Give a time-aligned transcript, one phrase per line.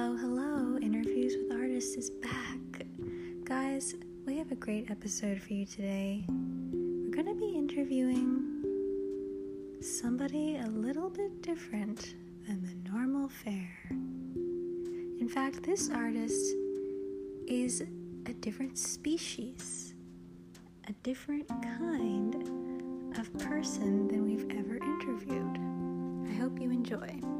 [0.00, 0.78] Hello, hello.
[0.80, 2.86] Interviews with Artists is back.
[3.42, 6.24] Guys, we have a great episode for you today.
[6.28, 8.62] We're going to be interviewing
[9.80, 12.14] somebody a little bit different
[12.46, 13.90] than the normal fare.
[13.90, 16.54] In fact, this artist
[17.48, 17.80] is
[18.26, 19.94] a different species,
[20.86, 22.36] a different kind
[23.18, 25.58] of person than we've ever interviewed.
[26.30, 27.37] I hope you enjoy.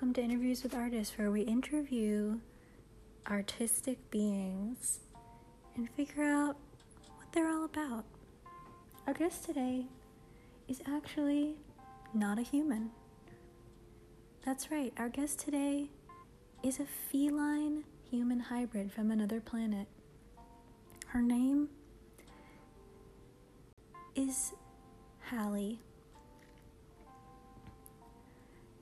[0.00, 2.38] Welcome to Interviews with Artists, where we interview
[3.28, 5.00] artistic beings
[5.76, 6.56] and figure out
[7.16, 8.06] what they're all about.
[9.06, 9.84] Our guest today
[10.68, 11.56] is actually
[12.14, 12.92] not a human.
[14.42, 15.90] That's right, our guest today
[16.62, 19.86] is a feline human hybrid from another planet.
[21.08, 21.68] Her name
[24.14, 24.54] is
[25.30, 25.78] Hallie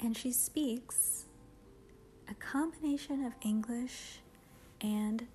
[0.01, 1.25] and she speaks
[2.31, 4.21] a combination of English
[4.81, 5.27] and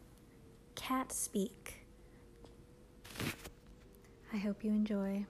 [0.76, 1.86] cat speak.
[4.34, 5.26] I hope you enjoy.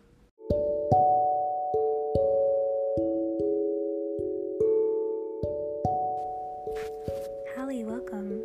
[7.56, 8.42] Hallie, welcome.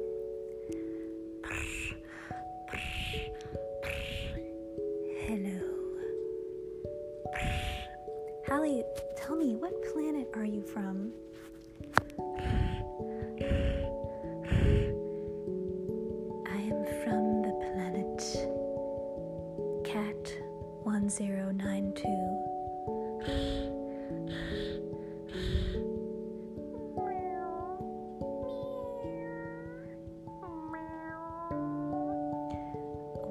[5.27, 5.61] Hello.
[8.47, 8.84] Hallie,
[9.28, 11.12] tell me, what planet are you from?
[16.46, 18.22] I am from the planet
[19.84, 20.32] Cat
[20.84, 22.08] 1092.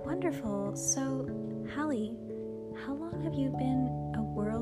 [0.06, 0.76] Wonderful.
[0.76, 1.28] So,
[1.74, 2.16] Hallie,
[2.86, 3.77] how long have you been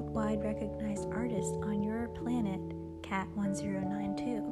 [0.06, 2.60] worldwide recognized artist on your planet,
[3.02, 4.44] Cat 1092?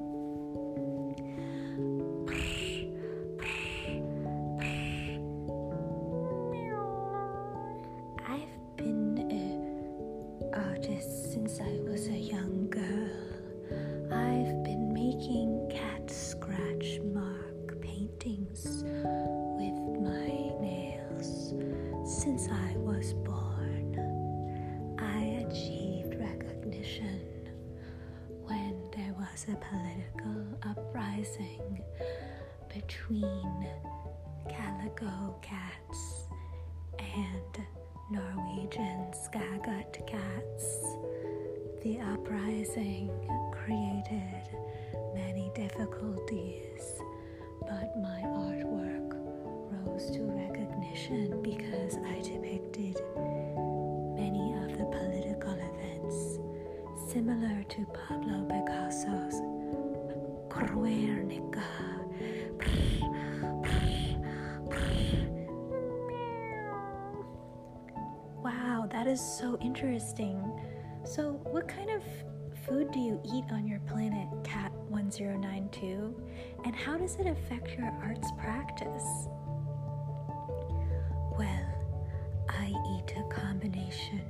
[8.27, 13.09] I've been an artist since I was a young girl.
[14.11, 20.27] I've been making cat scratch mark paintings with my
[20.61, 21.53] nails
[22.05, 22.62] since I
[29.33, 31.81] was a political uprising
[32.71, 33.67] between
[34.47, 36.27] calico cats
[36.99, 37.65] and
[38.11, 40.85] Norwegian Skogkatt cats.
[41.83, 43.09] The uprising
[43.51, 44.49] created
[45.15, 46.92] many difficulties,
[57.13, 59.39] similar to Pablo Picasso's
[60.49, 61.63] Guernica.
[68.43, 70.41] Wow, that is so interesting.
[71.05, 72.01] So, what kind of
[72.65, 76.19] food do you eat on your planet, Cat 1092?
[76.65, 79.27] And how does it affect your arts practice?
[81.37, 81.69] Well,
[82.49, 84.23] I eat a combination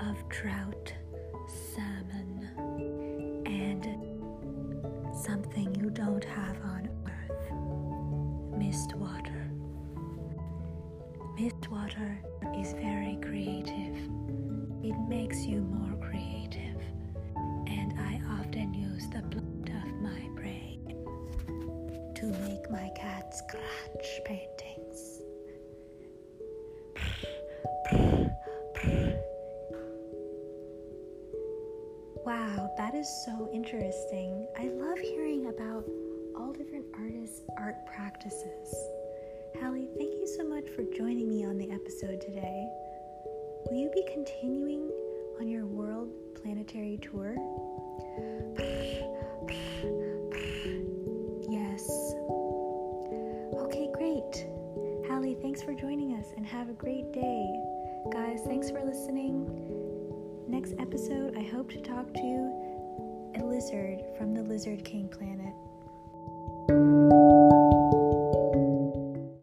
[0.00, 0.92] of trout,
[1.74, 2.48] salmon,
[3.46, 3.84] and
[5.24, 7.52] something you don't have on Earth
[8.58, 9.50] mist water.
[11.38, 12.18] Mist water
[12.58, 13.96] is very creative.
[14.82, 16.80] It makes you more creative,
[17.66, 20.78] and I often use the blood of my prey
[22.16, 24.61] to make my cat scratch paintings.
[33.02, 34.46] Is so interesting.
[34.56, 35.84] I love hearing about
[36.36, 38.72] all different artists' art practices.
[39.60, 42.68] Hallie, thank you so much for joining me on the episode today.
[43.66, 44.88] Will you be continuing
[45.40, 46.10] on your world
[46.40, 47.36] planetary tour?
[51.50, 52.14] Yes.
[53.54, 54.46] Okay, great.
[55.08, 57.60] Hallie, thanks for joining us and have a great day.
[58.12, 59.44] Guys, thanks for listening.
[60.46, 62.61] Next episode, I hope to talk to
[63.36, 65.54] a lizard from the Lizard King planet.